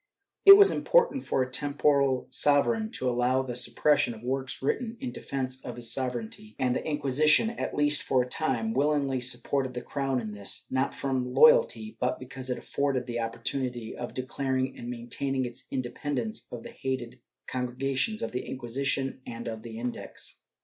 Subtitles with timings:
[0.47, 5.11] It was impossible for a temporal sovereign to allow the suppression of works written in
[5.11, 9.75] defence of his sover eignty, and the Inquisition, at least for a time, willingly supported
[9.75, 14.75] the crown in this, not from loyalty, but because it afforded the opportunity of declaring
[14.75, 20.39] and maintaining its independence of the hated Congregations of the Inquisition and of the Index.